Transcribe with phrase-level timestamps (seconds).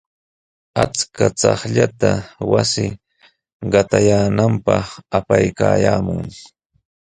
[0.83, 2.11] Achka chaqllata
[2.51, 2.85] wasi
[3.71, 4.85] qatayaananpaq
[5.17, 6.21] apaykaayaamun.